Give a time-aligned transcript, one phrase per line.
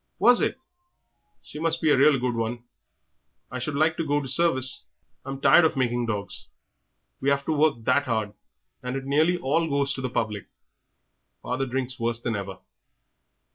[0.17, 0.57] "Was it?
[1.43, 2.63] She must be a real good 'un.
[3.51, 4.85] I should like to go to service;
[5.23, 6.47] I'm tired of making dogs;
[7.19, 8.33] we have to work that 'ard,
[8.81, 10.47] and it nearly all goes to the public;
[11.43, 12.57] father drinks worse than ever."